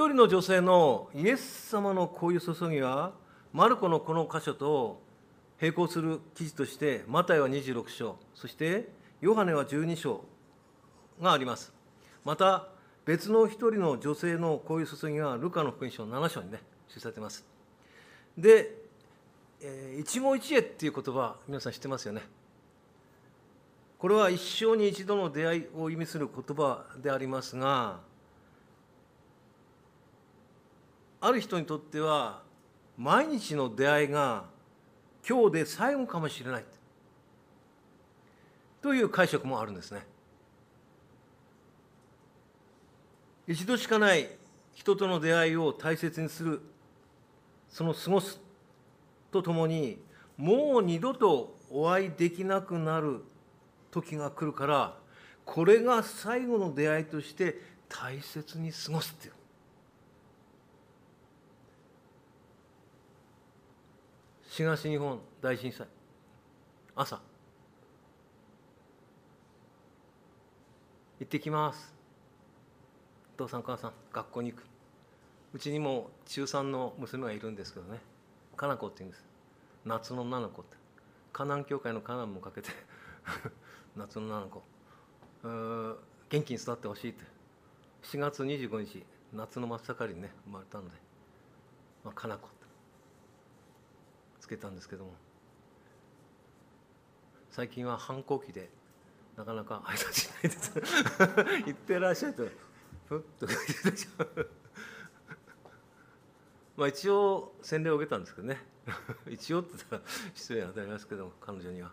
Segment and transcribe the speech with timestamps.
[0.00, 3.12] 一人の女性のイエス様のこういう注ぎは
[3.52, 5.02] マルコのこの箇所と
[5.60, 8.88] 並行する記事としてマタイは26章そして
[9.20, 10.24] ヨハネは12章
[11.20, 11.74] があります。
[12.24, 12.68] また
[13.04, 17.44] 別の一人の女性のこういう注ぎがルカの福音書の7章にね記されています。
[18.38, 18.72] で、
[19.60, 22.22] えー、一期一会っていう言葉皆さん知ってますよね。
[23.98, 28.08] これは一生に一度の出会いを意味する言葉でありますが
[31.20, 32.42] ある人にとっては
[32.96, 34.44] 毎日の出会いが
[35.28, 36.64] 今日で最後かもしれない
[38.82, 40.06] という解釈もあるんですね。
[43.46, 44.28] 一度しかない
[44.74, 46.60] 人との出会いを大切にする
[47.68, 48.40] その過ごす
[49.32, 49.98] とともに
[50.36, 53.22] もう二度とお会いできなくなる
[53.90, 54.96] 時が来るから
[55.44, 59.34] これが最後の出会いとして大切に過ごすっていう
[64.60, 65.86] 東日本大震災。
[66.94, 67.18] 朝。
[71.18, 71.94] 行ってきます。
[73.38, 74.64] 父さん母さん学校に行く。
[75.54, 78.00] うちにも中3の娘がいるんですけどね。
[78.54, 79.24] かな子って言うんです。
[79.86, 80.76] 夏の女の子って。
[81.32, 82.68] 河南教会の河南もかけて。
[83.96, 84.62] 夏の女の子。
[86.28, 87.24] 元気に育ってほしいって。
[88.02, 90.96] 7月25日夏の真っ盛りにね生まれたので、
[92.04, 92.46] まあ、かな子
[94.50, 95.12] けたんですけども。
[97.50, 98.70] 最近は反抗期で
[99.36, 100.72] なかなか挨拶しないです
[101.66, 102.44] 言ってらっしゃると
[103.08, 103.46] ふっと
[104.18, 104.50] まう
[106.76, 108.56] まあ一応洗礼を受けたんですけどね。
[109.28, 111.92] 一応って言ったら失礼な当たりますけども彼女には。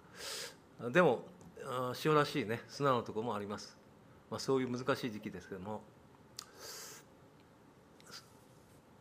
[0.92, 1.26] でも
[2.06, 2.62] 塩らしいね。
[2.68, 3.76] 素直なところもあります、
[4.30, 5.82] まあ、そういう難しい時期ですけども。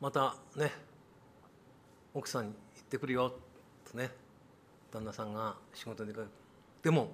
[0.01, 0.73] またね
[2.15, 3.46] 奥さんに行ってくるよ。
[3.97, 4.11] ね。
[4.93, 6.29] 旦那さんが仕事に出かけ
[6.83, 7.11] でも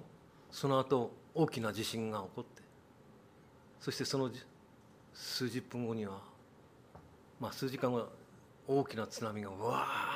[0.51, 2.61] その後大きな地震が起こって
[3.79, 4.29] そしてその
[5.13, 6.19] 数十分後には
[7.39, 8.07] まあ数時間後
[8.67, 9.55] 大きな津波がわ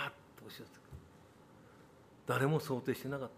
[0.06, 0.80] ーっと押し寄せて
[2.28, 3.34] 誰も想定してなかった。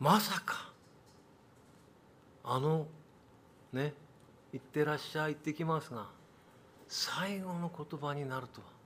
[0.00, 0.72] まさか
[2.42, 2.86] あの
[3.72, 3.94] ね
[4.52, 6.08] 行ってらっしゃい行ってきますが
[6.88, 8.81] 最後の言葉になるとは。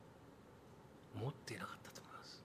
[1.20, 2.42] 持っていなかったと思います。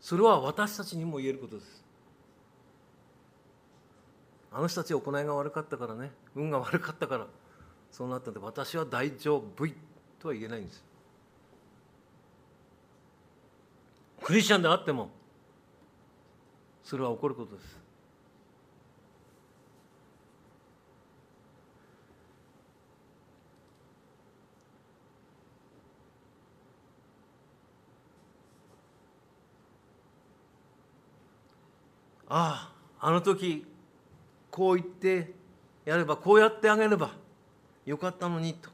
[0.00, 1.84] それは私たちにも言えることです。
[4.52, 6.10] あの人たち行いが悪かったからね。
[6.34, 7.26] 運が悪かったから。
[7.90, 9.66] そうなったんで私は大丈夫
[10.18, 10.82] とは言えないんです。
[14.22, 15.10] クリスチャンであっても
[16.82, 17.81] それは起こることです。
[32.34, 33.66] あああの時
[34.50, 35.34] こう言って
[35.84, 37.10] やればこうやってあげれば
[37.84, 38.70] よかったのにと。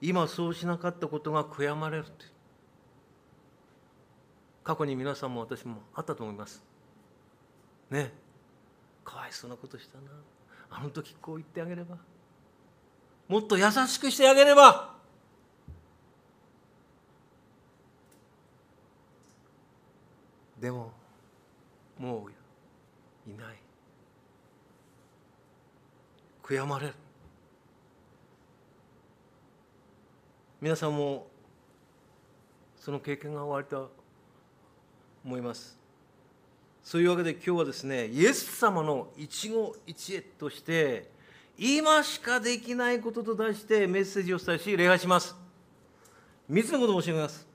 [0.00, 2.10] 今そうしなかったことが悔やまれると
[4.64, 6.62] 過去に皆さんも私もあったと思います。
[7.90, 8.12] ね。
[9.04, 10.10] かわいそうなことしたな。
[10.70, 11.96] あの時こう言ってあげれば。
[13.28, 14.94] もっと優しくしてあげれば。
[20.60, 20.92] でも
[21.98, 22.37] もう
[23.28, 23.56] いない。
[26.42, 26.94] 悔やまれる。
[30.60, 31.28] 皆さんも
[32.80, 33.92] その経験が終わりと
[35.24, 35.78] 思います。
[36.82, 39.54] そういうわけで今日はですねイエス様の一期
[39.86, 41.10] 一会として
[41.58, 45.36] 今しかできないことと題してメッセージをお伝えし礼拝します。
[46.50, 47.46] 3つのことを教えます。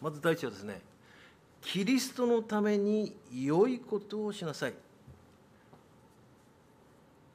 [0.00, 0.80] まず第一はですね
[1.60, 4.74] キリストのために良いことをしなさい。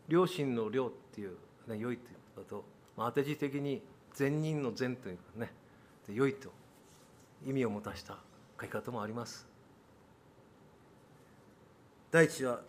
[0.07, 2.25] 良心の良っていう、ね、良いということ。
[2.35, 2.65] だと、
[2.97, 3.81] まあ、当て字的に
[4.13, 5.51] 善人の善というかね。
[6.13, 6.49] 良いと
[7.47, 8.17] 意味を持たした
[8.61, 9.47] 書き方もあります。
[12.11, 12.61] 第一は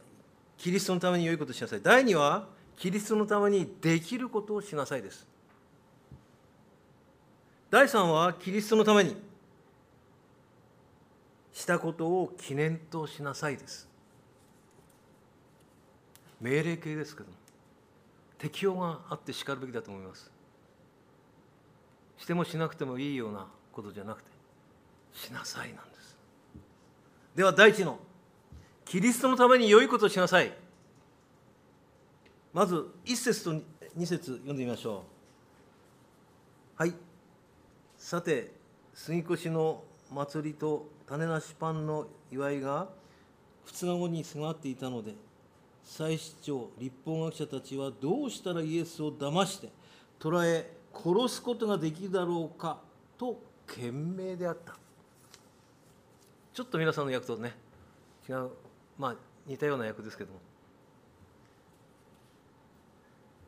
[0.57, 1.81] キリストのために良いことをしなさい。
[1.83, 2.47] 第二は
[2.77, 5.27] キリストのためにできることをしなさいです。
[7.71, 9.17] 第三はキリストのために
[11.53, 13.89] したことを記念としなさいです。
[16.41, 17.29] 命令形ですけど
[18.39, 20.31] 適用があってしかるべきだと思います。
[22.19, 24.31] してもしなくてもいいようなことじゃなくて
[25.13, 26.17] しなさいなんです。
[27.35, 27.99] では第一の
[28.85, 30.53] キリストのために良いことをしなさい。
[32.53, 35.05] まず一節と2節読んでみましょ
[36.79, 36.83] う。
[36.83, 36.95] はい。
[37.99, 38.53] さて
[38.95, 39.83] 杉越の
[40.13, 42.89] 祭りと種なしパンの祝いが
[43.67, 45.15] 2日後に迫っていたので
[45.87, 49.69] 祭司長立法学者たちはどうしたらイエスを騙して
[50.19, 52.81] 捕らえ殺すことができるだろうか
[53.17, 54.77] と懸命であった。
[56.53, 57.55] ちょっと皆さんの役とね
[58.29, 58.51] 違う
[58.99, 59.17] まあ
[59.47, 60.41] 似たような役ですけども。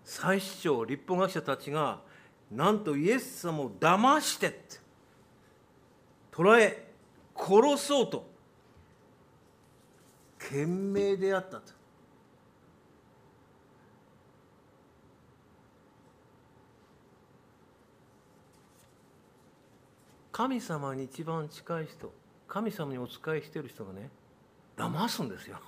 [0.04, 2.00] 祭司長立法学者たちが
[2.50, 4.58] なんとイエス様を騙してって
[6.30, 6.88] 捕らえ
[7.36, 8.26] 殺そうと
[10.38, 11.77] 懸命であったと。
[20.38, 22.14] 神様に一番近い人
[22.46, 24.08] 神様にお仕えしてる人がね
[24.76, 25.58] 騙すんですよ。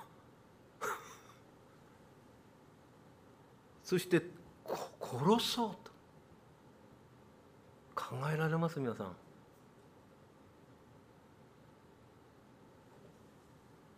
[3.83, 4.21] そして
[5.01, 5.91] 殺そうと。
[7.93, 9.15] 考えられます皆さん。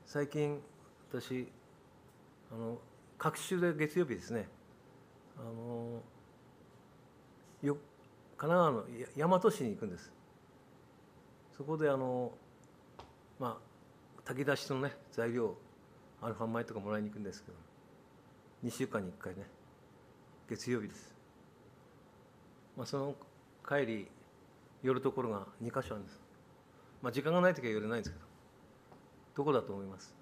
[0.08, 0.60] 最近
[1.12, 1.48] 私
[2.52, 2.82] あの
[3.20, 4.50] 各週で月曜日ですね。
[5.38, 6.02] あの
[7.62, 7.78] よ
[8.38, 10.12] 神奈川の大和市に行くんです。
[11.58, 12.32] そこであの
[13.40, 15.56] まあ炊き出しのね材料
[16.22, 17.58] アルファ米とかもらいに行くんですけど
[18.66, 19.44] 2週間に1回ね
[20.50, 21.14] 月曜日です、
[22.78, 23.16] まあ、その
[23.68, 24.08] 帰り
[24.82, 26.22] 寄るところが2箇所あるんです。
[27.02, 28.26] まあ時間がない時は寄れないんですけど
[29.36, 30.14] どこだと思います？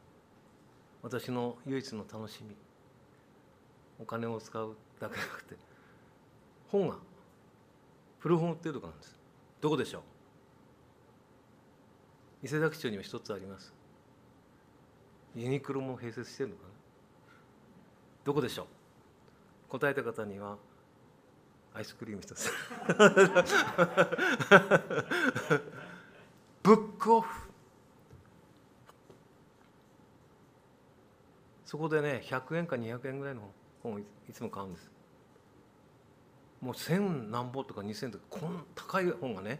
[1.01, 2.56] 私の唯一の楽しみ
[4.00, 5.56] お金を使うだけじゃなくて
[6.69, 6.95] 本が
[8.19, 9.16] 古本ってるところなんです。
[9.60, 10.01] どこでしょう？
[12.43, 13.73] 伊勢崎町には一つあります。
[15.35, 16.69] ユニクロも併設してるのかな？
[18.25, 18.65] どこでしょう？
[19.69, 20.57] 答えた方には
[21.73, 22.51] アイスクリーム一つ。
[26.63, 27.49] ブックオフ。
[31.65, 33.49] そこでね100円か200円ぐらいの
[33.81, 34.03] 本をい
[34.33, 34.91] つも買うんです。
[36.59, 39.59] もう1000何本とか2000とかこん高い本がね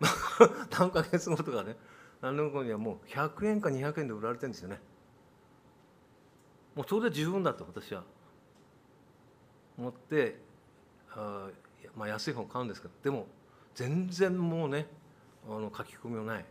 [0.70, 1.76] 何ヶ月後とかね
[2.24, 4.80] 何年後にはもう100円か200円で売られてるんですよね。
[6.74, 8.02] もうそれで十分だと私は。
[9.76, 10.40] 思って
[11.10, 11.48] あ、
[11.94, 13.26] まあ、安い本買うんですけどでも
[13.74, 14.86] 全然もうね
[15.46, 16.44] あの書き込みもない。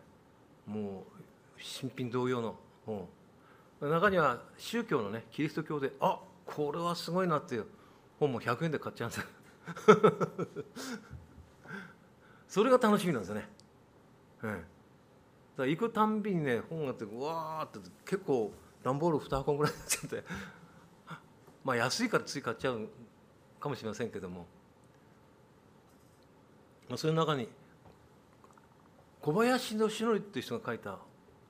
[0.68, 2.56] もう新品同様の
[2.86, 3.08] 本
[3.82, 7.66] 中には宗教のねキリスト教であこれはすごいなっていう。
[8.20, 9.28] 本も100円で買っちゃうんです。
[12.48, 13.50] それが楽しみなんですよね。
[14.44, 14.66] うん。
[15.58, 18.52] だ行くたんびにね本があってうわーって結構
[18.84, 20.24] 段ボール2箱ぐらいになっちゃって
[21.64, 22.90] まあ安いからつい買っちゃう
[23.60, 24.46] かもしれませんけども、
[26.90, 27.48] まあ、その中に
[29.22, 30.98] 小林義則っていう人が書いた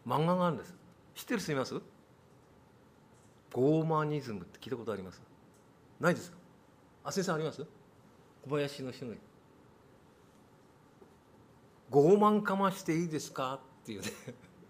[0.05, 0.75] 漫画があるんです。
[1.15, 1.73] 知ってる人います？
[3.51, 5.21] ゴーマニズムって聞いたことあります？
[5.99, 6.37] ないですか？
[7.05, 7.65] あ先生あります？
[8.43, 9.17] 小林義則
[11.91, 13.59] 傲慢かましていいですか？
[13.83, 14.07] っていうね。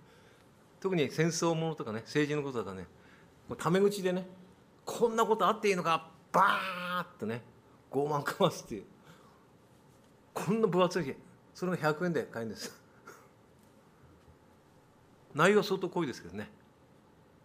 [0.81, 2.87] 特に戦争ものとかね政治のことだとかね
[3.57, 4.27] タメ口でね
[4.83, 7.41] こんなことあっていいのかバーッとね
[7.91, 8.85] 傲慢かますっていう
[10.33, 11.15] こんな分厚い日
[11.53, 12.81] それが100円で買えるんです。
[15.35, 16.49] 内容は相当濃いですけどね。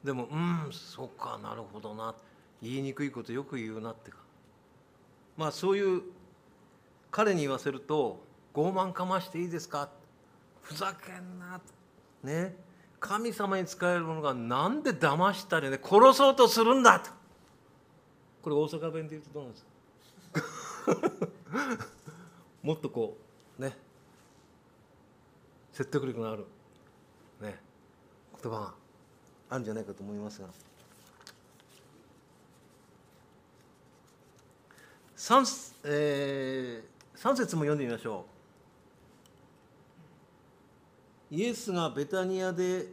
[0.03, 2.15] でもうんそうかなるほどな。
[2.63, 4.19] 言いにくいことよく言うなってか。
[5.37, 6.03] まあそういう
[7.11, 9.91] 彼に言わせると傲慢かましていいですか
[10.69, 11.59] ふざけんな
[12.23, 12.55] ね。
[13.01, 15.81] 神様に仕える者がなんで騙したりね。
[15.83, 17.11] 殺そうとするんだと。
[18.43, 19.65] これ大阪弁で言うとどうなんです
[21.65, 21.79] か？
[22.63, 23.17] もっとこ
[23.59, 23.75] うね。
[25.73, 26.45] 説得力のある。
[27.41, 27.59] ね。
[28.43, 28.75] 言葉が
[29.49, 30.49] あるんじゃないかと思いますが。
[35.17, 38.38] 3,、えー、節も読んでみましょう。
[41.31, 42.87] イエスがベタニアで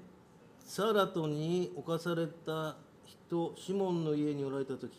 [0.65, 2.75] サラトに侵された
[3.05, 4.91] 人シモンの家におられた時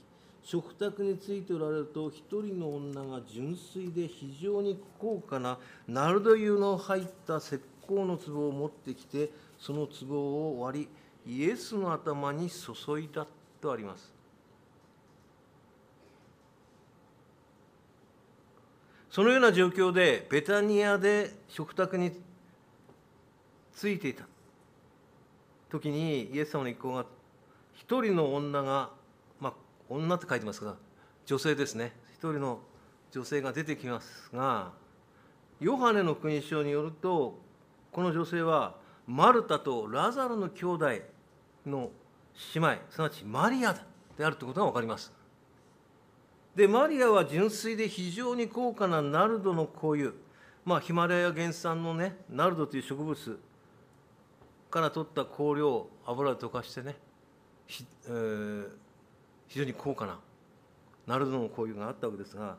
[0.42, 10.88] 食卓についておられると一人の女が純粋で非常に高価なナルド油の入った石膏の壺を持ってきてその壺を割
[11.26, 13.26] りイエスの頭に注いだ
[13.60, 14.12] とあります。
[19.10, 22.12] そのような状況でベタニアで食卓に
[23.76, 24.24] ついていた
[25.68, 27.04] 時にイエス様の一行が
[27.74, 28.90] 一人の女が、
[29.38, 29.52] まあ、
[29.90, 30.76] 女って書いてますが
[31.26, 31.92] 女性ですね。
[32.14, 32.60] 一人の
[33.10, 34.72] 女性が出てきますが
[35.60, 37.38] ヨハネの勲章によると
[37.92, 40.88] この女性はマルタとラザロの兄弟
[41.66, 41.90] の
[42.54, 43.74] 姉妹すなわちマリア
[44.16, 45.12] であるということが分かります。
[46.54, 50.12] でマリアは純粋で非常に高価なナルドの香油
[50.64, 53.38] まあヒマラヤ原産のねナルドという植物
[54.70, 56.96] から取った香料油で溶かしてね、
[58.06, 58.68] えー、
[59.48, 60.18] 非常に高価な
[61.06, 62.56] ナルドの香油があったわけですが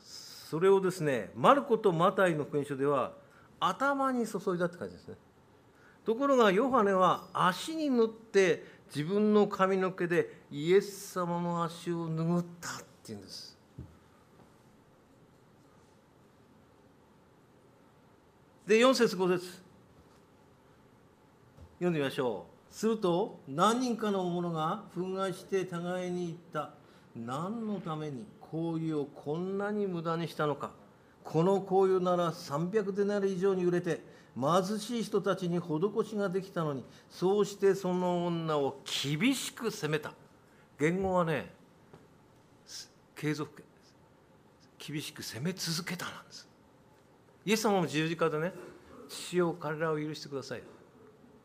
[0.00, 3.12] それをですねマルコとマタイの勲章では
[3.58, 5.14] 頭に注いだって感じですね。
[6.04, 12.72] ところがヨハネは足に塗って自分の髪の毛でイエス様の足を拭ったっ
[13.02, 13.55] ていうんです。
[18.66, 19.46] で4節5節。
[21.74, 22.74] 読んでみましょう。
[22.74, 26.70] すると何人かの者が憤慨して互いに言った。
[27.14, 30.72] 何のために香油をこんなに無駄にしたのか。
[31.22, 34.00] この香油なら300デナリ以上に売れて
[34.34, 40.12] 貧しい人たちに施しができたのにそうしてその女を厳しく責めた。
[40.78, 41.52] 言語はね
[43.14, 43.64] 継続権
[44.78, 46.45] 厳しく責め続けたなんです。
[47.46, 48.52] イエス様も十字架でね
[49.08, 50.62] 父を彼らを許してください。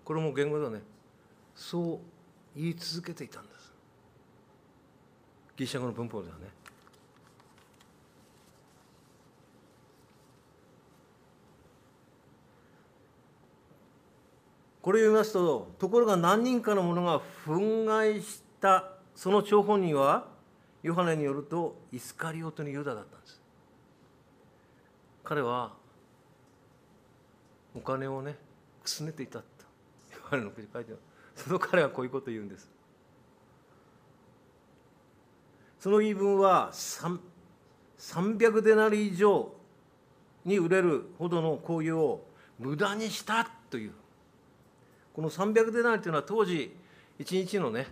[0.03, 0.81] これも言語ではね。
[1.55, 1.99] そう
[2.59, 3.71] 言い続けていたんです。
[5.55, 6.47] ギリシャ語の文法ではね。
[14.81, 20.25] これを読みますとところが何人かの者が憤慨したその張本人は
[20.81, 23.39] ヨハネによるとイスカリオトのユダだったんです。
[25.23, 25.79] 彼は
[27.75, 28.35] お金をね
[28.83, 29.45] くすねていたと
[30.13, 30.99] ヨハネのに書いてある
[31.35, 32.69] その彼はこういうことを言うんです。
[35.79, 39.51] その言い分は300デナリ以上
[40.45, 42.23] に売れるほどの香油を
[42.59, 43.93] 無駄にしたという。
[45.13, 46.75] この300デナリというのは当時
[47.19, 47.87] 1日のね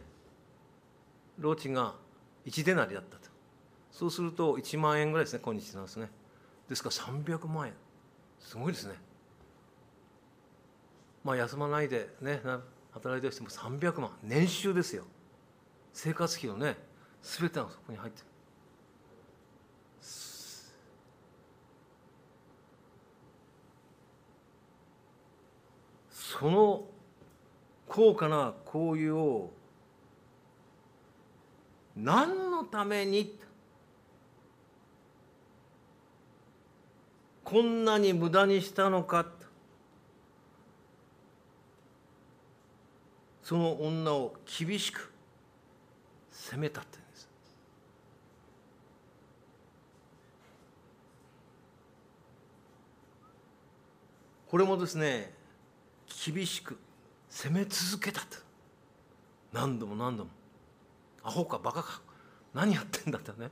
[1.40, 1.96] 労賃が
[2.46, 3.30] 1デナリだったと。
[3.92, 6.10] そうすると1万円ぐらいですね今日なんですね。
[6.68, 7.74] ですから300万円。
[8.40, 8.94] すごいですね。
[11.24, 12.42] まあ休まないでね
[12.92, 15.04] 働いてる人も300万年収ですよ。
[15.94, 16.78] 生活費のね
[17.22, 18.26] 全てがそこに入ってる。
[26.12, 26.86] その
[27.88, 29.52] 高価な香油を
[31.98, 33.38] 何のために
[37.44, 39.26] こんなに無駄にしたのか
[43.50, 45.12] その女を厳しく
[46.30, 47.28] 責めたってんです。
[54.48, 55.34] これもですね
[56.28, 56.78] 厳しく
[57.28, 58.38] 責め続けたと。
[59.52, 60.30] 何度も何度も。
[61.24, 62.02] アホかバカか。
[62.54, 63.50] 何やってんだってね。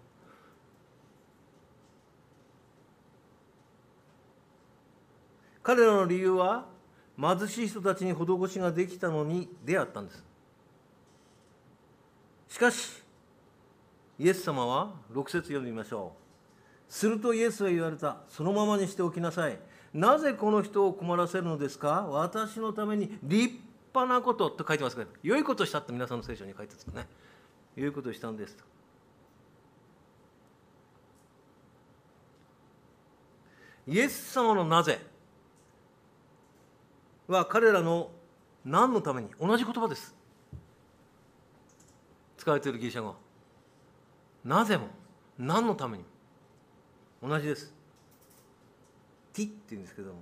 [5.63, 6.76] 彼らの理由は
[7.19, 10.23] 貧しい人たちに施しができたのにであったんです。
[12.49, 13.03] しかし
[14.19, 16.13] イエス様は6節読んでみましょ
[16.89, 16.91] う。
[16.91, 18.17] するとイエスは言われた。
[18.27, 19.59] そのままにしておきなさい。
[19.93, 22.07] なぜこの人を困らせるのですか？
[22.09, 23.55] 私のために立
[23.93, 27.07] 派なことと書いてますけど良いことしたって皆さんの聖書に書いてますね。
[27.75, 28.63] 良いことしたんですと。
[33.87, 34.99] イエス様のなぜ
[37.27, 38.11] は彼らの
[38.63, 39.29] 何のために？
[39.39, 40.15] 同じ言葉です。
[42.37, 43.15] 使われているギリシャ語
[44.45, 44.87] なぜも？
[45.37, 46.05] 何のために？
[47.21, 47.73] も同じです。
[49.33, 50.21] ティって言うんですけども。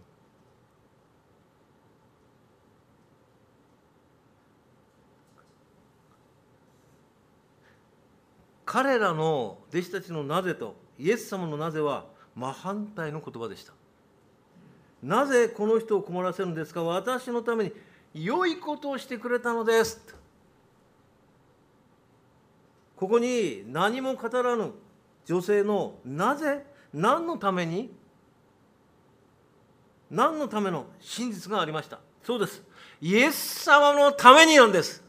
[8.65, 13.73] 彼らの弟子たちのなぜとイエス様のなぜは真反対の言葉でした。
[15.05, 16.81] なぜこの人を困らせるんですか？
[16.81, 17.73] 私のために
[18.15, 20.01] 良いことをしてくれたのです。
[22.95, 24.71] ここに何も語らぬ
[25.25, 27.93] 女性のなぜ何のために？
[30.09, 31.99] 何のための真実がありました？
[32.23, 32.63] そうです。
[32.99, 35.03] イエス様のためになんです。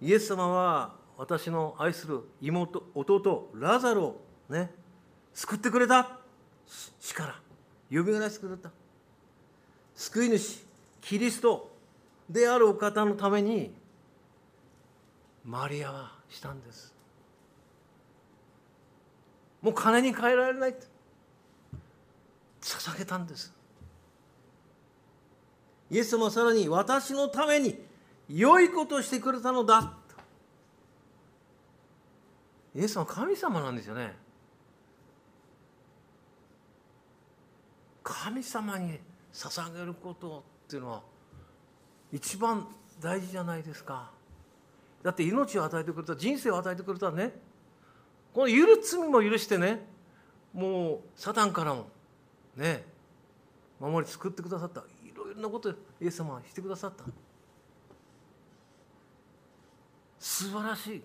[0.00, 4.70] イエス様は私の愛する妹弟ラザロをね
[5.32, 6.18] 救ってくれた。
[7.00, 7.40] 死から
[7.90, 8.70] 呼びらせてくれた。
[9.94, 10.64] 救い主
[11.00, 11.70] キリスト
[12.28, 13.72] であるお方のために
[15.44, 16.92] マリアはしたんです。
[19.62, 20.74] もう金に換えられない
[22.60, 23.54] 捧げたんです。
[25.90, 27.80] イエス様はさらに私のために
[28.28, 29.94] 良いことをしてくれたのだ。
[32.76, 34.14] イエス様は神様なんですよね。
[38.04, 39.00] 神様に
[39.32, 41.02] 捧げることっていうのは
[42.12, 42.68] 一番
[43.00, 44.10] 大事じゃないですか。
[45.02, 47.32] だって命を与えてくれた人生を与えてくれたね。
[48.34, 49.80] この許る罪も許してね
[50.52, 51.86] もうサタンからも
[52.56, 52.84] ね
[53.80, 54.80] 守り作ってくださった。
[55.02, 57.04] いろいろなことイエス様はしてくださった。
[60.18, 61.02] 素晴らしい。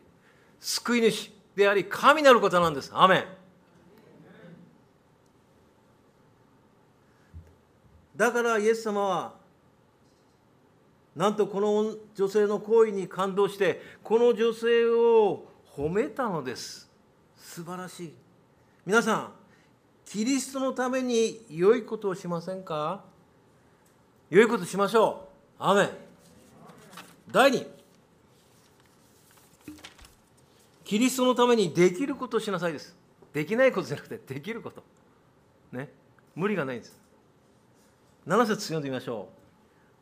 [0.59, 1.40] 救い主。
[1.55, 2.91] であり神なることなんです。
[2.93, 3.25] アメン。
[8.15, 9.34] だからイエス様は
[11.15, 16.89] なんとこの女性の行為に感動してこの女性を褒めたのです。
[17.36, 18.13] 素晴らしい。
[18.86, 19.31] 皆さん
[20.05, 23.03] キリストのために良いことをしませんか？
[24.29, 25.27] 良いことしましょ
[25.60, 25.63] う。
[25.63, 25.89] アメン。
[27.31, 27.67] 第2
[30.91, 32.98] キリストのためにできることをしなさいです。
[33.31, 34.83] できないことじゃなくてできること。
[35.71, 35.88] ね。
[36.36, 37.00] 無理がないんです。
[38.27, 39.29] 7節読んでみましょ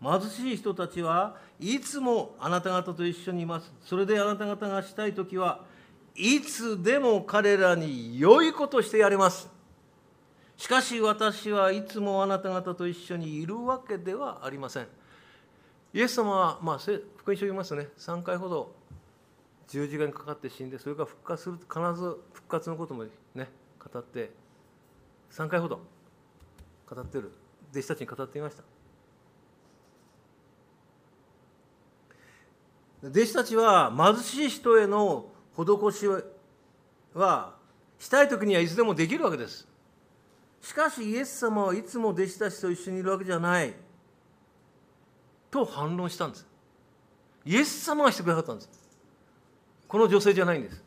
[0.04, 0.20] う。
[0.20, 3.72] 貧しい人たちはいつもあなた方と一緒にいます。
[3.86, 5.64] それであなた方がしたい時は
[6.16, 9.48] いつでも彼らに良いことしてやれます。
[10.58, 14.88] しかし私はいつもあなた方と一緒にいるわけではありません。
[15.94, 17.90] イエス様は、まあ、福音書を読みますね。
[18.00, 18.80] 3回ほど
[19.70, 23.48] 十字架にかかって死んでそれから復活する必ず復活のこともね
[23.80, 24.32] 語って
[25.32, 25.80] 3回ほど
[26.90, 27.32] 語ってる。
[27.72, 28.64] 弟子たちに語っていました。
[33.08, 36.08] 弟子たちは貧しい人への施し
[37.14, 37.54] は
[38.00, 39.68] したい時にはいつでもできるわけです。
[40.62, 43.76] しかしイエス様はいつも弟子たちと一緒にいるわけじゃない。
[45.52, 46.48] と反論したんです。
[47.46, 48.79] イエス様がしてくださったんです。
[49.90, 50.84] この女性じゃないんです。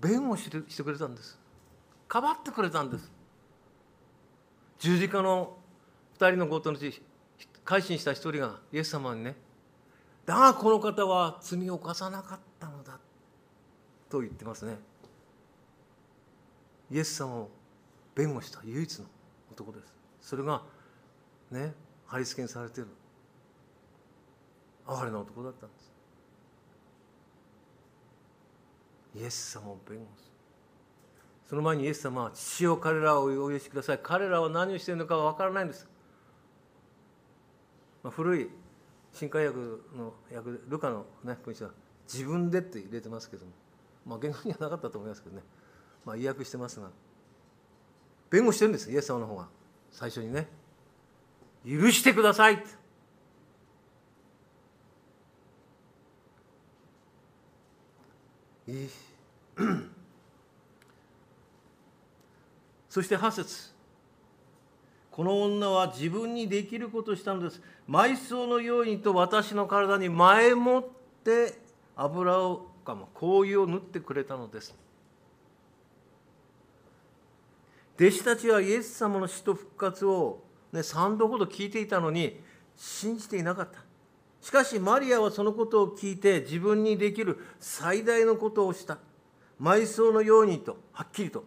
[0.00, 1.36] 弁護してしてくれたんです。
[2.06, 3.10] かばってくれたんです。
[4.78, 5.56] 十字架の
[6.18, 7.02] 2人の強盗のうち
[7.64, 9.34] 改心した一人がイエス様にね
[10.24, 13.00] だがこの方は罪を犯さなかったのだ
[14.08, 14.78] と言ってますね。
[16.92, 17.50] イエス様を
[18.14, 19.06] 弁護した唯一の
[19.50, 19.92] 男です。
[20.20, 20.62] それが
[21.50, 21.74] ね
[22.06, 22.90] 貼り付けにされている
[24.86, 25.95] 哀れな男だったんです。
[29.16, 30.30] イエス様を弁護する。
[31.48, 34.00] その前にイエス様は父を彼らをお許しください。
[34.02, 35.88] 彼らは何をしているのかわからないんです、
[38.02, 38.50] まあ、古い
[39.12, 39.58] 新海訳
[39.96, 41.70] の訳ルカのね文章は
[42.12, 43.52] 自分でって入れてますけども。
[44.04, 45.42] まあ原稿にはなかったと思いますけどね。
[46.04, 46.90] まあ意訳してますが。
[48.30, 48.90] 弁護してるんです。
[48.90, 49.48] イエス様の方が。
[49.90, 50.46] 最初にね。
[51.64, 52.62] 許してください
[58.68, 58.88] いい。
[62.88, 63.74] そして8節。
[65.10, 67.62] この女は自分にできることをしたのです。
[67.88, 70.84] 埋葬のようにと私の体に前もっ
[71.24, 71.54] て
[71.96, 74.74] 油をかも香油を塗ってくれたのです。
[77.98, 80.42] 弟子たちはイエス様の死と復活を、
[80.72, 82.40] ね、3度ほど聞いていたのに
[82.76, 83.80] 信じていなかった。
[84.40, 88.98] しかしマリアはそのことを聞いて自分にできる最大のことをした。
[89.60, 91.44] 埋葬のようにとはっきりと。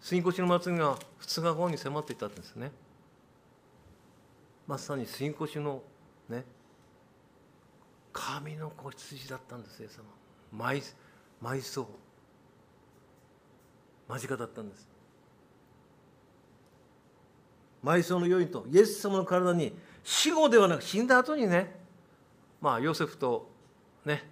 [0.00, 2.70] 杉越の祭りが2日後に迫っていたんですね。
[4.66, 5.82] まさに杉越の
[6.28, 6.44] ね
[8.12, 10.64] 神の子羊だったんですイエス様。
[10.70, 10.82] 埋
[11.42, 11.88] 埋葬。
[14.08, 14.88] 間近だったんです。
[17.84, 21.74] 埋葬のようにとイエス様の体に死後ではなく死んだ後にね
[22.60, 23.48] まあヨセフと
[24.04, 24.22] ね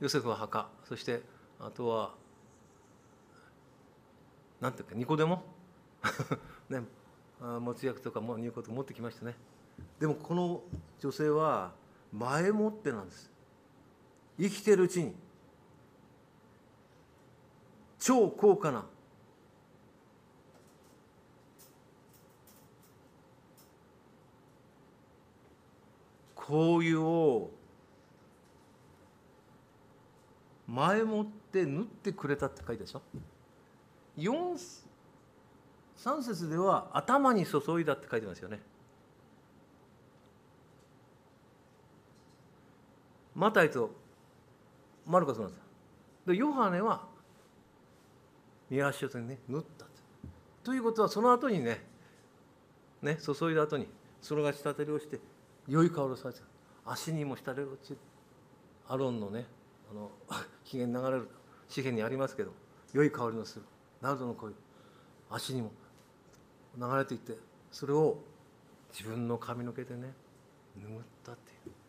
[0.00, 1.22] ヨセフは墓そして
[1.60, 2.14] あとは
[4.60, 5.44] なんていうかニコでも
[6.68, 6.84] ね。
[7.60, 9.34] 持ち役とかも入こと持ってきましたね。
[9.98, 10.62] でもこの
[10.98, 11.72] 女性は
[12.12, 13.30] 前もってなんです。
[14.38, 15.14] 生きてるうちに。
[17.98, 18.86] 超高価な。
[26.34, 27.50] こういうを
[30.66, 33.02] 前もってって縫ってくれたって書いたでしょ
[35.96, 38.60] ？3節では頭に注いだって書いてますよね。
[43.36, 43.90] マタイと
[45.06, 45.60] マルコスなんです
[46.26, 47.08] でヨハネは
[48.70, 49.86] 宮足をね縫った
[50.62, 50.72] と。
[50.72, 51.84] いうことはその後にね
[53.02, 53.88] ね注いだ後に
[54.22, 55.20] それが仕立てりをして
[55.68, 56.40] 良い香りをされて
[56.86, 57.96] 足にも浸れ落ち
[58.88, 59.46] アロンのね
[59.90, 60.10] あの
[60.64, 61.28] 機嫌流れる。
[61.72, 62.52] 紙幣にありますけど
[62.92, 63.64] 良い香りのする
[64.00, 64.52] ナルドの声
[65.30, 65.72] 足にも
[66.78, 67.34] 流れていって
[67.70, 68.18] それを
[68.92, 70.12] 自分の髪の毛でね
[70.78, 71.84] 拭ったっていう。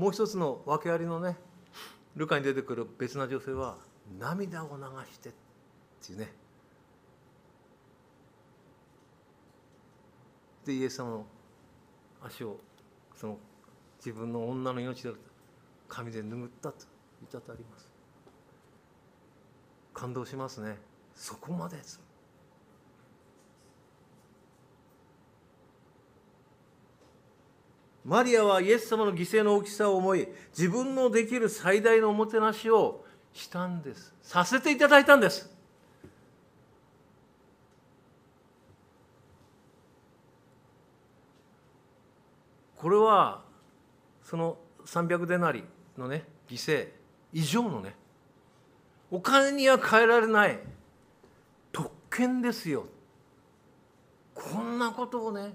[0.00, 1.36] もう一つの訳ありのね
[2.16, 3.76] ルカに出てくる別な女性は
[4.18, 5.32] 涙を流してっ
[6.04, 6.32] ていうね。
[10.64, 11.26] でイエス様の
[12.22, 12.58] 足を
[13.16, 13.38] その
[13.98, 15.18] 自分の女の命である
[15.88, 16.89] 神で拭ったと。
[17.22, 17.90] いたあります。
[19.92, 20.78] 感動しますね。
[21.14, 22.00] そこまでです。
[28.04, 33.04] マリアはイエス様の犠牲の大きさを思い自分のできる最大のおもてなしを
[33.34, 34.14] したんです。
[34.22, 35.50] させていただいたんです。
[42.76, 43.42] これは
[44.22, 44.56] その
[44.86, 45.64] 300デナリ
[45.98, 46.99] のね犠牲。
[47.32, 47.94] 以上のね
[49.10, 50.58] お金には変えられない
[51.72, 52.86] 特権ですよ。
[54.34, 55.52] こんなことをね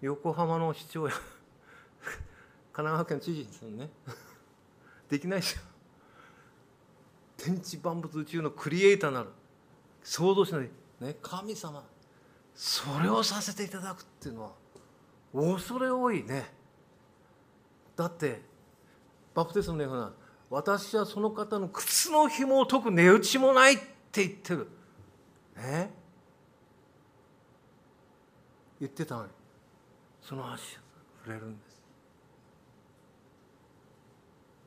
[0.00, 1.14] 横浜の市長や
[2.72, 3.90] 神奈川県知事ですよね。
[5.08, 5.62] できないですよ
[7.36, 9.28] 天地万物宇宙のクリエイターなる
[10.02, 11.84] 創造主なる、ね、神様。
[12.54, 14.52] それをさせていただくっていうのは
[15.56, 16.52] 恐れ多いね。
[17.96, 18.42] だって
[19.34, 20.12] バプテスマのような
[20.50, 23.76] 私はその方の靴の紐を解く値打ちもないっ
[24.12, 24.68] て言ってる。
[25.56, 25.90] ね
[28.80, 29.30] 言ってたのに。
[30.22, 30.78] その足
[31.24, 31.60] 触れるんで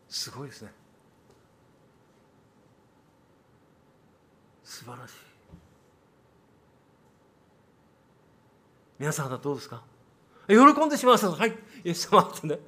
[0.09, 0.21] す。
[0.23, 0.71] すごいですね。
[4.63, 5.13] 素晴らしい。
[8.99, 9.83] 皆さんはどうですか？
[10.47, 11.57] 喜んでしまうはい。
[11.83, 12.59] イエス様ってね。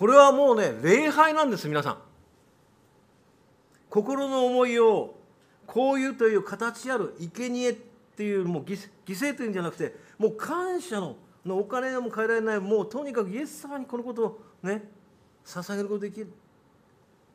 [0.00, 1.98] これはもうね礼拝なんです皆さん。
[3.90, 5.14] 心の思いを
[5.66, 7.74] こういうという形ある生贄っ
[8.16, 14.84] ていうもう犠牲というんじゃなくてもう感謝ののお金でも変えられないもうとにかくイエス様にこのことをね
[15.44, 16.32] 捧げることができる。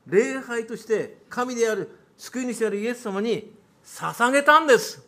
[0.08, 5.06] 礼拝として神である救い主であるイエス様に捧げたんです。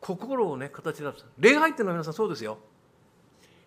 [0.00, 2.58] 心をね形だす礼拝っていうのは皆さんそうですよ。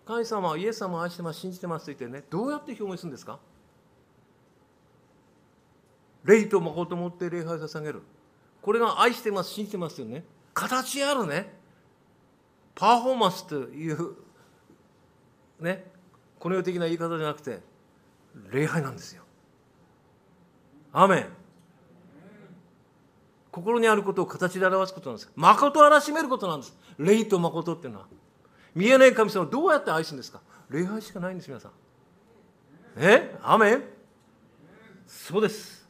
[0.06, 3.40] 神様はイエス様を愛してます信じてますと言ってねどうやって表明するんですか？
[6.24, 8.02] 霊と誠を持って礼拝を捧げる。
[8.62, 11.52] これが愛してます信じてますよね形あるね。
[12.74, 14.14] パフォーマンスという
[15.60, 15.84] ね
[16.38, 17.60] この世的な言い方じゃなくて
[18.50, 19.22] 礼拝なんですよ。
[20.92, 21.26] アメン。
[23.50, 25.32] 心にあることを形で表すことなんです。
[25.34, 26.76] 誠をあらしめることなんです。
[26.98, 28.06] 霊と誠っていうのは。
[28.76, 30.40] 見えない神様をどうやって愛すんですか？
[30.68, 31.72] 礼拝しかないんです皆さん。
[32.98, 33.34] え？
[33.42, 33.82] アメン？
[35.06, 35.88] そうです。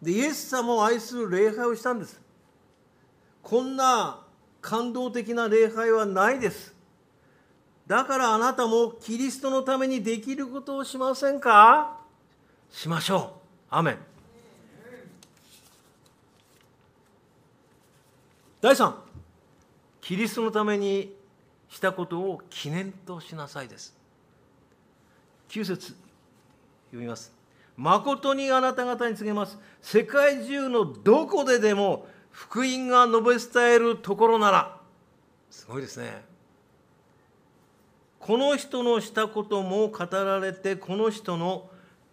[0.00, 2.20] でイエス様を愛する礼拝をしたんです。
[3.42, 4.20] こんな
[4.62, 6.72] 感動的な礼拝はないです。
[7.86, 11.98] だからあなたもキリストのためにできることをしませんか？
[12.70, 13.74] しましょう。
[13.74, 13.98] アメン。
[18.60, 19.03] 第3
[20.04, 21.16] キリストのために
[21.70, 23.96] したことを記念としなさいです。
[25.48, 25.96] 9節
[26.90, 27.32] 読みます。
[27.74, 29.58] 誠にあなた方に告げます。
[29.80, 34.76] 世界中のどこででも福音が述べ伝えるところなら。
[35.50, 36.22] すごいですね。
[38.18, 41.70] この人のしたことも語られてこの人の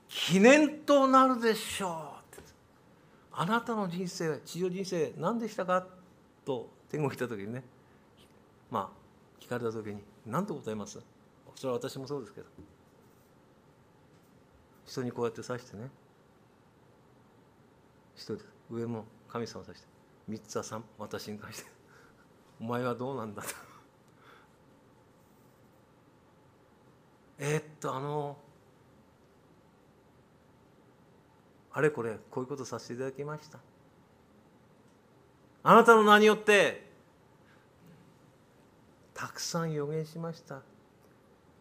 [0.08, 2.42] 記念となるでしょう
[3.34, 5.86] あなたの人生地上人生何でしたか？
[6.46, 7.64] と天国来た時にね。
[8.72, 11.00] まあ聞かれた時に何と答えます？
[11.56, 12.48] それは私もそうですけど。
[14.86, 15.90] 人にこうやって指してね。
[18.16, 19.88] 一人上も神様を指して
[20.28, 21.70] 三つは三私に関して。
[22.60, 23.50] お前はどうなんだと。
[27.40, 28.38] え、っとあの
[31.74, 33.60] あれこれこういうことさせていただきました。
[35.64, 36.91] あなたの名によって
[39.22, 40.64] たくさん予言しました。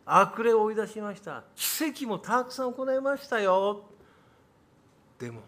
[0.07, 1.44] 悪霊を追い出しました。
[1.55, 3.85] 奇跡もたくさん行いましたよ。
[5.18, 5.42] でも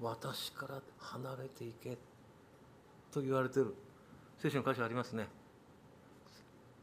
[0.00, 1.98] 私から離れていけ。
[3.12, 3.74] と言われてる。
[4.38, 5.28] 聖書の箇所ありますね。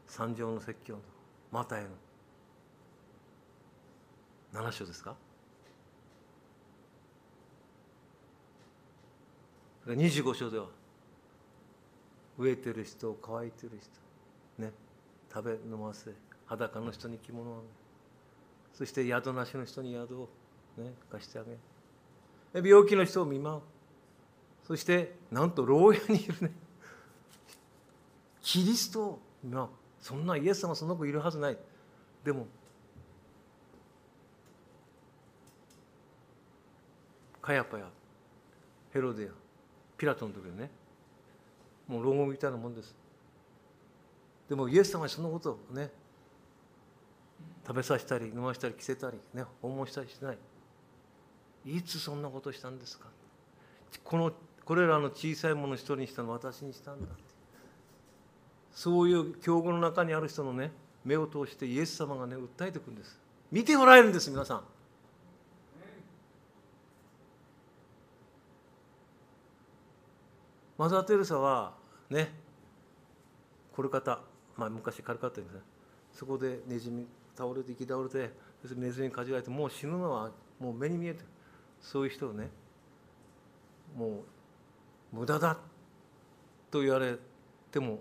[0.06, 1.00] 三条の説教の。
[1.50, 1.88] マタイの。
[4.62, 5.16] 7章ですか
[9.88, 10.66] ？25章では。
[12.38, 14.05] 飢えてる人乾いてる人。
[14.58, 14.72] ね
[15.32, 16.10] 食べ飲ませ
[16.46, 17.64] 裸の人に着物を
[18.72, 20.28] そして宿なしの人に宿を、
[20.76, 21.56] ね、貸してあげ
[22.62, 23.60] 病気の人を見舞う。
[24.66, 26.52] そしてなんと牢屋にいるね。
[28.42, 29.68] キリストを見舞う。
[30.00, 31.58] そんなイエス様その子いるはずない。
[32.24, 32.46] でも
[37.40, 37.88] カヤパや
[38.92, 39.28] ヘロデや
[39.96, 40.70] ピラトの時にね
[41.86, 42.94] もう牢獄みたいなもんです。
[44.48, 45.90] でもイエス様はそのことをね
[47.66, 50.38] 食べさせたり飲ませたり着せたりね訪問したりしない。
[51.64, 53.06] いつそんなことしたんですか？
[54.04, 54.32] この
[54.64, 57.22] これらの小さいもの一人にしたの私にしたんだって。
[58.72, 60.70] そういう境遇の中にある人のね
[61.04, 63.18] 目を通してイエス様がね訴えてくるんです。
[63.50, 64.62] 見ておられるんです皆さん。
[70.78, 71.72] マザー・テレサは
[72.10, 72.32] ね
[73.72, 74.20] これ方、
[74.56, 75.60] まあ、昔軽かったんですね。
[76.12, 78.32] そこでネズミ倒れて行き倒れて
[78.74, 81.22] ネズミにかじられてもう死ぬのはもう目に見えて
[81.80, 82.48] そういう人をね
[83.94, 84.24] も
[85.12, 85.58] う無駄だ
[86.70, 87.16] と言われ
[87.70, 88.00] ても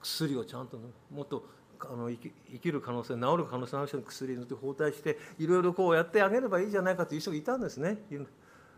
[0.00, 0.78] 薬をちゃんと
[1.10, 1.44] もっと
[1.80, 7.98] あの生き生きる可能性治る可能性のある人に薬塗って包帯していろいろこうやってあげればいいじゃないかという人がいたんですね。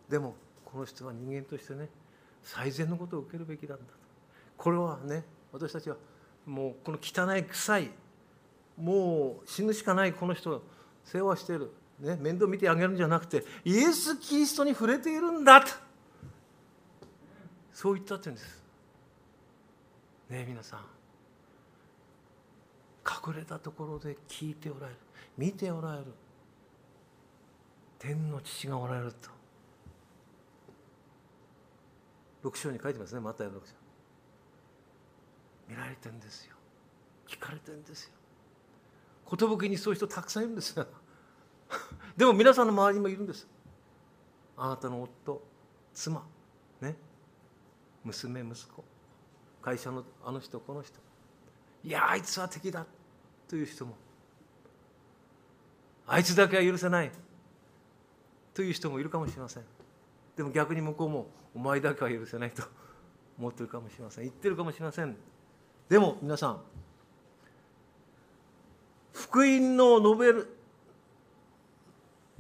[0.09, 1.89] でもこの人は人間としてね
[2.43, 3.93] 最善のことを受けるべきなんだと。
[4.57, 5.97] これはね私たちは
[6.47, 7.91] もうこの汚い臭い
[8.77, 10.63] もう死ぬしかないこの人
[11.05, 15.69] 世話してる、ね、面倒見てあげるんじゃなくてイエス・キリストに触れているんだと。
[17.73, 18.63] そう言ったって言うんです。
[20.31, 20.81] ね皆さん。
[23.07, 24.99] 隠れたところで聞いておられる。
[25.37, 26.05] 見ておられる。
[27.99, 29.31] 天の父がおられると。
[32.45, 33.80] 6章に書いてますねマタイの6章。
[35.71, 36.57] 見られてんですよ。
[37.29, 38.13] 聞かれてんですよ。
[39.37, 40.87] 寿にそういう人たくさんいるんですよ。
[42.17, 43.47] でも皆さんの周りにもいるんです。
[44.57, 45.41] あなたの夫
[45.95, 46.27] 妻
[46.81, 46.97] ね
[48.05, 48.85] 娘息子
[49.63, 50.99] 会社のあの人この人。
[51.85, 52.85] いやあいつは敵だ
[53.47, 53.95] という人も。
[56.09, 57.13] あいつだけは許せない。
[58.53, 59.65] という人もいるかもしれません。
[60.37, 62.65] でも逆に向こうもお前だけは許せないと
[63.39, 64.25] 思ってるかもしれません。
[64.25, 65.17] 言ってるかもしれません。
[65.91, 66.61] でも皆さん
[69.13, 70.57] 福音の述べる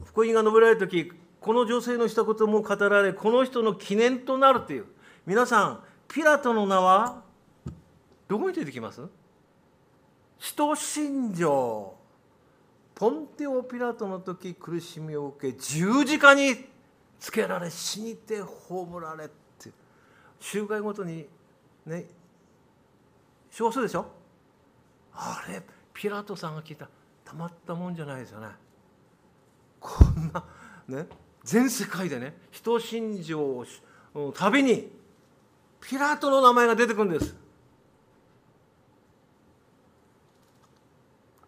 [0.04, 4.86] 福音が述べられる時この女性のしたことも語られこの人の記念となるという。
[5.26, 7.22] 皆さんピラトの名は
[8.28, 9.02] どこに出てきます？
[10.38, 11.94] 使徒信条。
[12.94, 16.66] ポンテオ・ピラトの時苦しみを受け十字架に
[17.18, 19.70] つけられ死にて葬られって。
[20.38, 21.26] 集会ごとに
[21.86, 22.06] ね
[23.50, 24.06] 少数でしょ？
[25.12, 26.88] あれピラトさんが聞いた。
[27.24, 28.48] たまったもんじゃないですよね。
[29.78, 30.44] こんな
[30.88, 31.06] ね
[31.44, 33.64] 全世界でね人信条
[34.14, 34.90] のたびに
[35.80, 37.36] ピラトの名前が出てくるんです。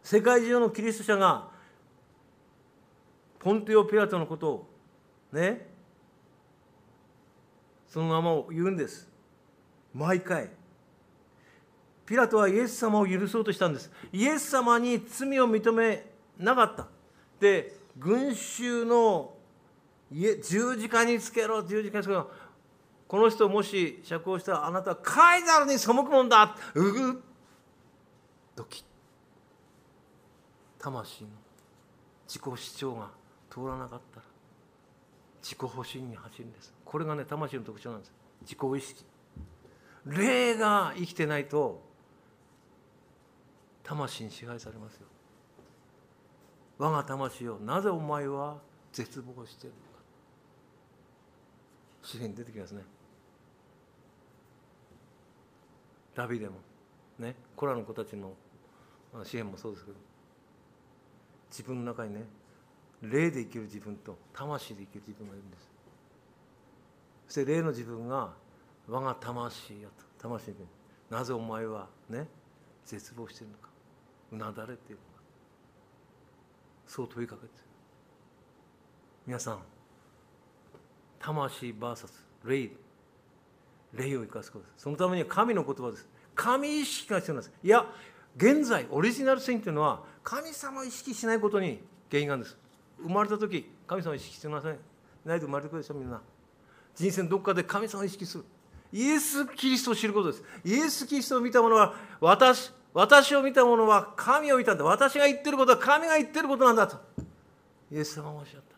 [0.02, 1.48] 世界中のキリスト者が
[3.38, 4.68] ポンテオ・ピラトのことを
[5.32, 5.66] ね
[7.88, 9.08] その名前を言うんです。
[9.92, 10.50] 毎回。
[12.12, 13.90] ピラトはイエス様を許そうとしたんです。
[14.12, 16.04] イエス様に罪を認め
[16.36, 16.86] なかった。
[17.40, 19.32] で群衆の
[20.10, 22.30] 十字架につけろ十字架につけろ。
[23.08, 26.54] この人もし釈放したらあなたはカイザルに背くもんだ。
[26.74, 27.22] うぐ
[28.56, 28.84] ドキッ
[30.82, 31.30] 魂の
[32.28, 33.08] 自己主張が
[33.48, 34.26] 通らなかったら
[35.42, 36.74] 自己保身に走るんです。
[36.84, 38.12] これがね魂の特徴なんです。
[38.42, 39.02] 自己意識。
[40.04, 41.90] 霊が生きてないと
[43.84, 45.06] 魂に支配されますよ。
[46.78, 48.58] 我が魂をなぜお前は
[48.92, 50.02] 絶望しているのか。
[52.02, 52.82] 詩篇出てきますね。
[56.14, 56.56] ダビデも。
[57.18, 57.34] ね。
[57.56, 58.32] コラの子たちの
[59.24, 59.96] 詩篇もそうですけど。
[61.50, 62.24] 自分の中にね
[63.02, 65.70] 霊で生きる自分と魂で生きる自分がいるんです。
[67.26, 68.32] そして霊の自分が
[68.88, 70.28] 我が魂よと。
[70.28, 70.54] 魂で
[71.10, 72.26] なぜお前はね
[72.86, 73.71] 絶望しているのか。
[74.32, 75.22] うなだれているのか
[76.86, 77.52] そう問いかけて
[79.26, 79.58] 皆さん
[81.20, 82.06] 魂 VS
[82.44, 82.70] 霊。
[83.94, 84.82] 霊を生かすことです。
[84.84, 86.08] そのためには神の言葉です。
[86.34, 87.54] 神意識が必要なんです。
[87.62, 87.86] いや
[88.36, 92.56] 現在オリジナルシンというのは神様を意識しないことに原因があるんです。
[93.00, 94.78] 生まれた時神様を意識してません。
[95.24, 96.20] ないと生まれてくるでしょみんな。
[96.94, 98.44] 人生のどっかで神様を意識する。
[98.92, 100.44] イエス・キリストを知ることです。
[100.64, 104.84] イエス・キリストを見た者は私私を見た者は神を見たんだ。
[104.84, 106.96] 私が言ってることは神が言ってることなんだと。
[107.90, 108.76] イエス様はおっしゃった。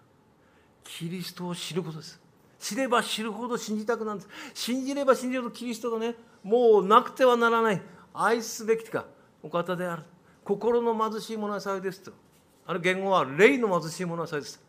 [0.85, 2.20] キリストを知ることです。
[2.61, 4.31] 知れば知るほど信じたくなるんです。
[4.55, 7.83] 信じれば信じるほどキリストがねもうなくてはならない。
[8.12, 9.05] 愛すべきか。
[9.42, 10.03] お方である。
[10.44, 12.12] 心の貧しい者は幸いですと。
[12.66, 14.62] ある言語は霊の貧しい者は幸いです。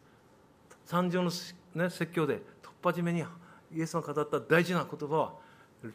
[0.85, 1.31] 三条の、
[1.75, 3.23] ね、説教で突破締めに
[3.73, 5.33] イエス様が語った大事な言葉は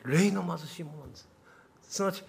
[0.04, 1.28] 霊の貧しい者なんです。
[1.82, 2.24] すなわち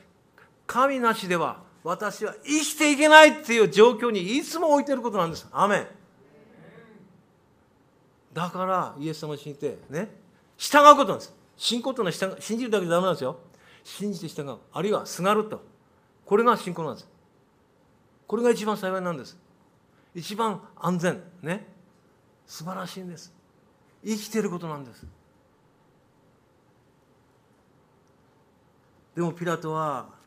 [0.71, 5.45] 神なしでは私は生きていけないっていう状況にいつも置いてることなんです。
[5.51, 5.87] アメン。
[8.31, 10.07] だからイエス様を信じてね。
[10.57, 11.33] 従うことなんです。
[11.57, 13.37] 信仰というのは信じるだけじゃダメなんですよ。
[13.83, 14.55] 信じて従う。
[14.71, 15.61] あるいはすがると。
[16.25, 17.09] これが信仰なんです。
[18.25, 19.37] これが一番幸いなんです。
[20.15, 21.21] 一番安全。
[21.41, 21.67] ね。
[22.47, 23.33] 素晴らしいんです。
[24.05, 25.05] 生きていることなんです。
[29.13, 30.20] でもピラトは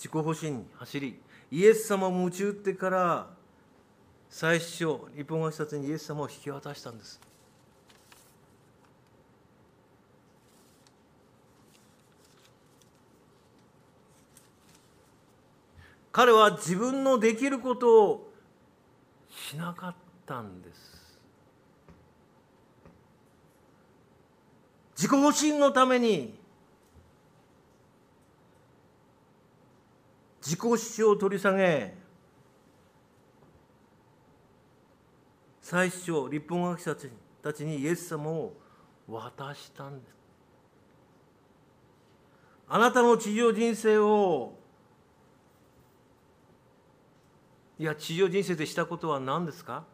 [0.00, 3.26] 自己保身に走りイエス様を夢中ってから
[4.30, 7.20] 最初日本語視察にイエス様を引き渡したんです。
[16.10, 18.32] 彼は自分のできることを
[19.28, 21.20] しなかったんです。
[24.96, 26.39] 自己保身のために
[30.50, 31.94] 自己主張を取り下げ
[35.62, 36.96] 最初立法学者
[37.40, 38.52] たちにイエス様を
[39.08, 40.12] 渡したんです。
[42.68, 44.54] あなたの地上人生を
[47.78, 49.84] いや地上人生でしたことは何ですか？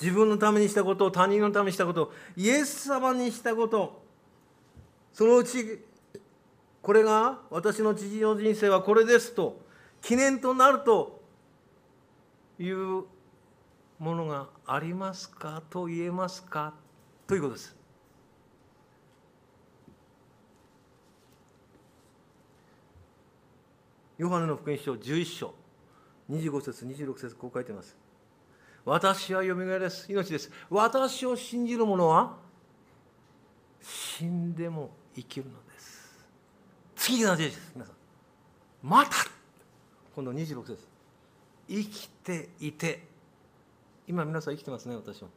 [0.00, 4.02] 自分のためにしたこと他人のためにしたことイエス様にしたこと
[5.12, 5.84] そのうち
[6.82, 9.60] これが私の地上人生はこれですと
[10.00, 11.20] 記念となると
[12.58, 13.04] いう
[13.98, 15.62] ものがありますか？
[15.70, 16.72] と言えますか？
[17.26, 17.76] ということです。
[24.16, 25.54] ヨハネの福音書11章
[26.30, 27.96] 25節26節こう書いています。
[28.84, 30.10] 私はよみがえです。
[30.10, 30.50] 命です。
[30.70, 32.36] 私を信じる者は
[33.80, 35.52] 死んでも生きるの
[37.08, 37.16] です。
[37.16, 37.72] 次が大事です。
[37.74, 37.98] 皆さん。
[38.82, 39.10] また
[40.14, 40.78] 今度26節
[41.68, 43.04] 生きていて
[44.06, 45.28] 今皆さん生きてますね私は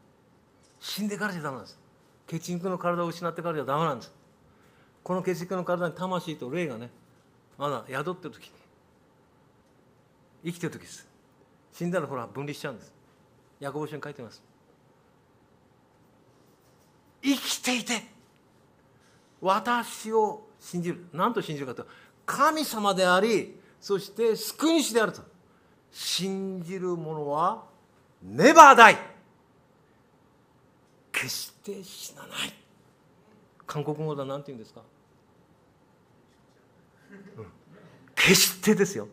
[0.80, 1.80] 死んでからじゃダメなんです
[2.28, 4.14] 血肉の体を失ってからじゃダメなんです
[5.04, 6.90] この血肉の体に魂と霊がね
[7.58, 8.52] まだ宿ってる時に
[10.46, 11.08] 生きてる時です
[11.74, 12.94] 死んだらほら分離しちゃうんです
[13.60, 14.42] ヤコブ書に書いてます
[17.24, 18.04] 生きていて
[19.42, 21.86] 私を信じる何と信じるかと
[22.26, 25.22] 神様でありそして救い主であると。
[25.92, 27.66] 信じる者は
[28.24, 28.98] ネバーダイ
[31.12, 32.54] 決して死なない。
[33.68, 34.82] 韓国語では何て言うんですか、
[37.38, 37.46] うん、
[38.16, 39.10] 決してですよ。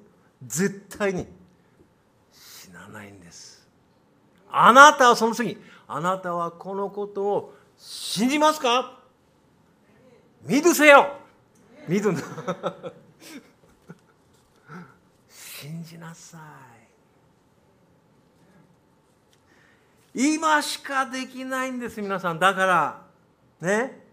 [0.47, 1.27] 絶対に。
[2.33, 3.67] 死なないんです。
[4.51, 5.59] あなたはその次。
[5.89, 9.01] あなたはこのことを信じますか？
[10.43, 11.17] 見るせよ。
[11.89, 12.23] 見るんだ
[15.29, 16.39] 信じなさ
[20.15, 20.21] い。
[20.37, 22.39] 今しかできないんです皆さん。
[22.39, 23.03] だから
[23.61, 24.07] ね。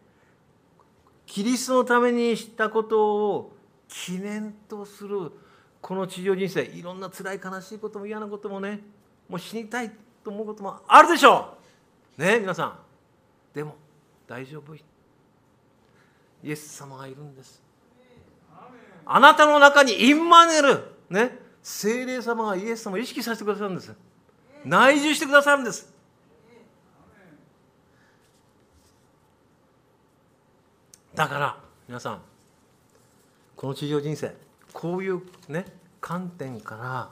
[1.26, 3.56] キリストのためにしたことを
[3.88, 5.32] 記念とする
[5.82, 6.64] この地上人生。
[6.64, 8.80] いろんな辛い悲しいことも嫌なこともね。
[9.28, 9.92] もう死にたい
[10.24, 11.58] と思うこともあるでしょ
[12.18, 12.22] う。
[12.22, 12.80] ね皆さん。
[13.54, 13.76] でも
[14.28, 14.76] 大丈夫。
[14.76, 14.82] イ
[16.44, 17.65] エス様がいるんです。
[19.06, 23.94] あなたの中にインマネルね精霊様がイエス様を意識させてくださるんです。
[24.66, 25.94] 内住してくださるんです。
[31.14, 32.22] だから皆さん
[33.56, 34.36] この地上人生
[34.74, 35.66] こういうね
[36.02, 37.10] 観点か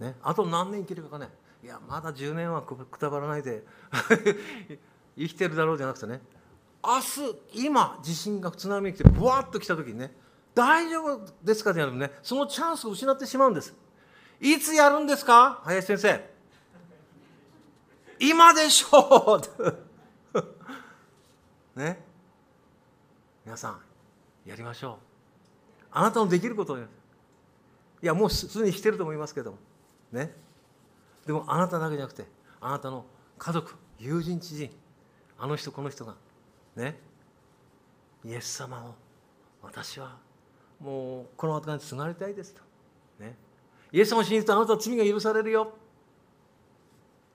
[0.00, 1.28] ら、ね、あと何年生きるかね。
[1.62, 3.62] いやまだ10年はくたばらないで
[5.16, 6.20] 生きてるだろうじゃなくてね。
[6.84, 10.12] 明日今地震が津波が来てブワッと来た時にね
[10.54, 12.12] 大丈夫ですかじゃなくてね。
[12.22, 13.74] そのチャンスを失ってしまうんです。
[14.40, 15.60] いつやるんですか？
[15.64, 16.34] 林先生。
[18.20, 19.40] 今でしょ
[20.34, 20.40] う。
[21.78, 22.02] ね？
[23.44, 23.80] 皆さん
[24.48, 24.96] やりましょう。
[25.90, 26.82] あなたのできることをい
[28.02, 29.58] やもうすでにしてると思いますけども。
[30.12, 30.34] ね？
[31.26, 32.26] でもあなただけじゃなくて
[32.60, 33.04] あなたの
[33.38, 34.70] 家族友人知人
[35.38, 36.14] あの人この人が。
[36.76, 36.98] ね？
[38.24, 38.94] イエス様を
[39.62, 40.16] 私は
[40.84, 42.60] もうこの後にすがりたいですと、
[43.18, 43.34] ね、
[43.90, 45.72] イエス様を信じるとあなたは罪が許されるよ。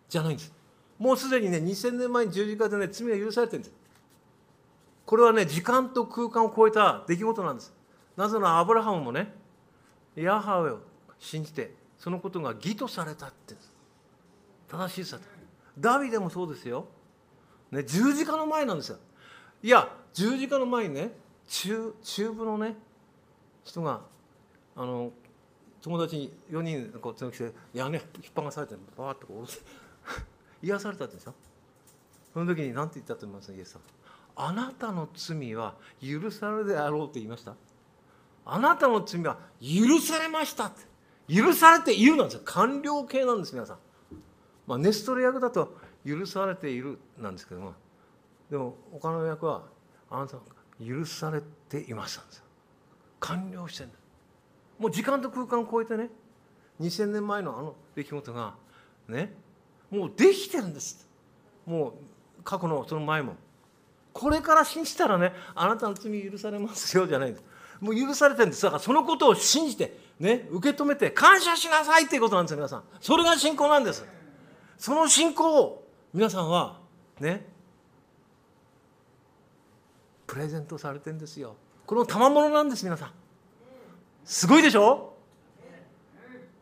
[0.08, 0.54] じゃないんです。
[1.00, 3.74] もうすでにね2000年前に十字架でね罪が許されてるんです。
[5.04, 7.74] これはね時間と空間を超えた出来事なんです。
[8.16, 9.34] なぜならアブラハムもね
[10.16, 10.80] ヤハウェを
[11.18, 13.56] 信じてそのことが義とされたって
[14.70, 15.24] 正しいさと。
[15.80, 16.88] ダビデもそうですよ、
[17.72, 18.97] ね、十字架の前なんですよ。
[19.64, 21.12] いや十字架の前にね
[21.47, 22.76] 中中部のね
[23.64, 24.01] 人が
[24.76, 25.12] あの
[25.82, 28.05] 友達に4人こう連れてきて屋根引っ
[28.36, 29.66] 張がされてバーッとこう下ろして
[30.62, 31.34] 癒されたんでしょ？
[32.34, 33.53] その時に何て言ったと思います？
[33.53, 33.82] イエス様。
[34.36, 37.55] あなたの罪は許されるであろうと言いました？
[38.45, 40.89] あなたの罪は許されましたって。
[41.34, 42.41] 許されているなんですよ。
[42.45, 43.78] 完了形なんです皆さん、
[44.66, 47.74] まあ、ネストレ役だと許されているなんですけども。
[48.49, 49.62] でも他の役は
[50.10, 50.41] あなたが
[50.84, 52.43] 許されていましたんですよ。
[53.20, 53.89] 完了してる
[54.80, 56.09] もう時間と空間を超えてね。
[56.80, 58.55] 2000年前のあの出来事が
[59.09, 59.34] ね
[59.91, 61.07] もうできてるんです。
[61.65, 61.89] も
[62.39, 63.36] う過去のその前も。
[64.13, 67.45] これから信じたらねあなたの罪許されますよじゃないんです。
[67.82, 68.63] もう許されてるんです。
[68.63, 72.84] だからそのことを信じてね受け止めて感謝しなさいっていうことなんですよ皆さん。
[73.01, 74.05] それが信仰なんです。
[74.78, 76.80] その信仰を皆さんは
[77.20, 77.45] ね
[80.26, 81.55] プレゼントされてるんですよ。
[81.90, 83.12] この賜物なんです皆さん。
[84.24, 85.16] すごいでしょ？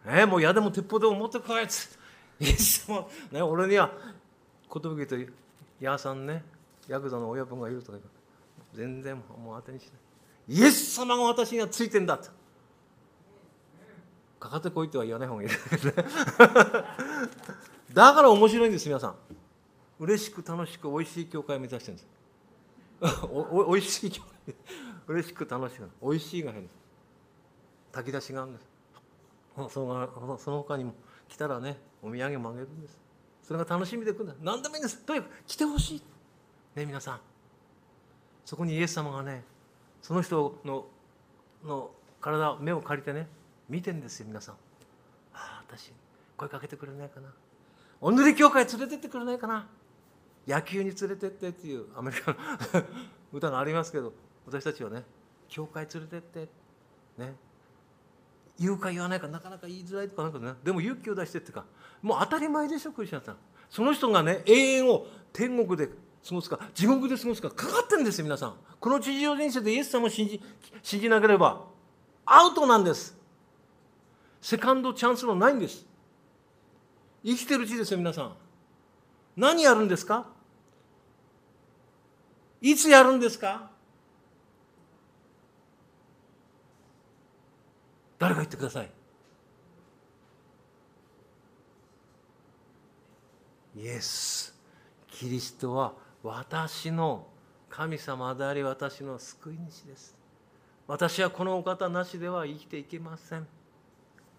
[0.05, 1.99] えー、もう矢でも鉄砲でも持ってこいっつ。
[2.39, 3.91] イエス様、ね、俺には
[4.73, 4.95] 寿と
[5.81, 6.45] 矢さんね
[6.87, 7.97] ヤクザの親分がいるとか
[8.73, 9.91] 全然もう当てにし
[10.47, 10.59] ない。
[10.59, 12.29] イエス様が私にはついてんだと。
[14.39, 15.49] かかってこいとは言わない方がいい
[17.93, 19.15] だから面白いんです皆さん。
[19.99, 22.03] 嬉しく楽しくおいしい教会を目指してるんで
[23.11, 23.25] す。
[23.29, 24.37] おおいしい教会。
[25.07, 26.75] 嬉しく楽しくおいしいが変です。
[27.91, 28.65] 炊き出しがあるんです。
[29.55, 30.93] そのその他にも
[31.27, 32.99] 来たらねお土産もあげるんです。
[33.41, 34.35] それが楽しみで来るんだ。
[34.41, 34.99] 何でもいいんです。
[34.99, 36.01] とにかく来てほしい。
[36.75, 37.19] ね皆さん。
[38.45, 39.43] そこにイエス様がね
[40.01, 40.85] その人の
[41.63, 41.91] の
[42.21, 43.27] 体目を借りてね
[43.69, 44.55] 見てんですよ皆さん。
[45.33, 45.91] ああ私
[46.35, 47.29] 声かけてくれないかな。
[47.99, 49.67] お塗り教会連れてってくれないかな。
[50.47, 52.37] 野球に連れてってっていうアメリカの
[53.33, 54.13] 歌がありますけど
[54.47, 55.03] 私たちはね
[55.49, 56.49] 教会連れてって
[57.17, 57.35] ね。
[58.59, 60.53] 言うか言わないかなかなか言いづらいとかなんかね。
[60.63, 61.65] でも勇気を出してっていうか。
[62.01, 63.37] もう当たり前でしょクリスチャンさん。
[63.69, 68.55] その人がね永遠を天国で過ごすか地獄で過ごすかかかってるんですよ皆さん。
[68.79, 70.41] この地上人生でイエス様を信じ
[70.81, 71.65] 信じなければ
[72.25, 73.15] アウトなんです。
[74.41, 75.85] セカンドチャンスのないんです。
[77.23, 78.33] 生きてるうちですよ皆さん。
[79.35, 80.25] 何やるんですか？
[82.59, 83.69] いつやるんですか？
[88.19, 88.89] 誰か言ってください？
[93.75, 94.55] イエス
[95.07, 95.93] キリストは
[96.23, 97.27] 私の
[97.69, 100.15] 神様であり私の救い主です。
[100.87, 103.45] 私はこのお方なしでは生きていけません。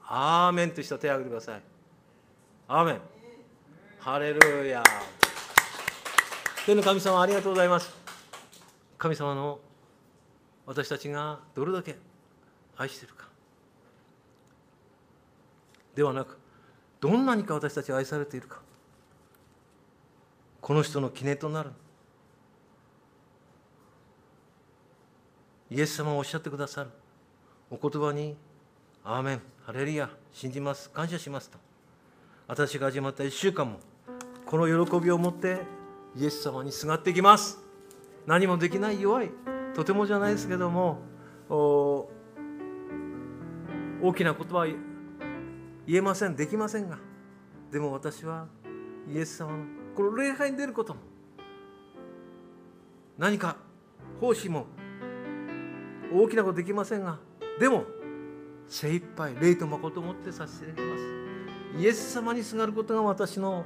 [0.04, 1.62] アーメンとした手を挙げてください。
[2.66, 3.00] アーメン。
[4.00, 4.82] ハレルヤ。
[6.66, 7.94] 天の神様ありがとうございます。
[8.96, 9.60] 神様の
[10.66, 11.96] 私たちがどれだけ
[12.76, 13.27] 愛しているか。
[15.98, 16.38] ではなく
[17.00, 18.60] どんなにか私たち愛されているか。
[20.60, 21.70] この人の記念となる。
[25.70, 26.90] イエス様をおっしゃってくださる。
[27.68, 28.36] お言葉に
[29.02, 31.58] 「アーメンハレルヤ信じます感謝します」と。
[32.46, 33.80] 私が始まった1週間も
[34.46, 35.62] この喜びを持って
[36.14, 37.58] イエス様にすがっていきます。
[38.24, 39.32] 何もできない弱い
[39.74, 41.00] とてもじゃないですけども
[41.48, 42.08] 大
[44.14, 44.64] きな言葉
[45.88, 46.98] 言えませんできませんが。
[47.72, 48.46] でも私は
[49.10, 49.64] イエス様の
[49.96, 51.00] この礼拝に出ることも
[53.16, 53.56] 何か
[54.20, 54.66] 奉仕も
[56.12, 57.18] 大きなことできませんが
[57.58, 57.84] でも
[58.66, 61.02] 精一杯霊と誠を持ってさせていただきます。
[61.78, 63.64] イエス様にすがることが私の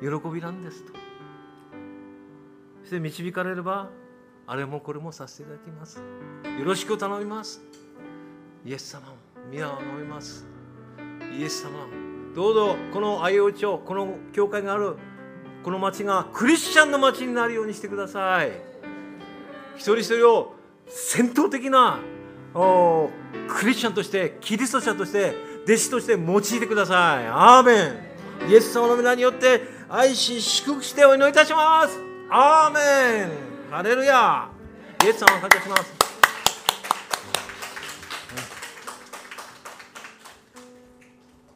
[0.00, 0.92] 喜びなんですと。
[2.82, 3.90] そして導かれれば
[4.46, 6.02] あれもこれもさせていただきます。
[6.58, 7.62] よろしく頼みます。
[8.64, 9.14] イエス様を
[9.50, 10.53] 皆を飲みます。
[11.36, 11.70] イエス様
[12.34, 14.96] どうぞこの相生町この教会がある
[15.64, 18.52] この町がクリスチャンの町になるようにしてください。
[19.76, 20.54] 一人一人を
[20.86, 21.98] 戦闘的な
[22.54, 23.08] お
[23.48, 27.26] クリスチャンとしてキリスト者として弟子として用いてください。
[27.26, 27.82] アーメ
[28.46, 28.50] ン。
[28.50, 31.98] イエス様の皆によって愛し祝福してお祈りいたします。
[32.30, 33.30] アーメン。
[33.70, 34.48] ハレルヤ。
[35.02, 36.03] イエス様を感謝します。